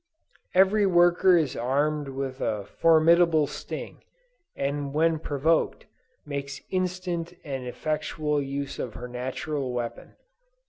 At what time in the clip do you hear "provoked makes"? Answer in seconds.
5.19-6.59